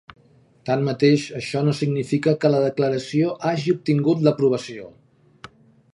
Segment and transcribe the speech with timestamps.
[0.69, 4.91] Tanmateix, això no significa que la Declaració hagi obtingut l'aprovació.